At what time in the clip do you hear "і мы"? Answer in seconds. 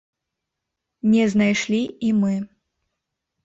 2.11-2.35